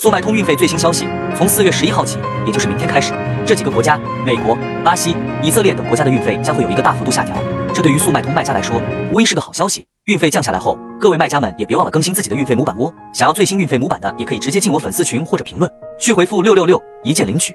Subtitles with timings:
[0.00, 1.06] 速卖通运费最新消息
[1.36, 3.12] 从四月十一号起也就是明天开始
[3.44, 7.36] 这几个国家美国巴西以色列等国家的运费将会有一个大幅度下调
[7.74, 8.80] 这对于速卖通卖家来说
[9.12, 9.84] 无疑是个好消息。
[10.06, 12.90] 运费降下来后各位卖家们也别忘了更新自己的运费模板哦。
[13.12, 15.70] 想要最新运费模板的也可以直接进我粉丝群或者评论。
[15.98, 17.54] 区回复六六六一键领取。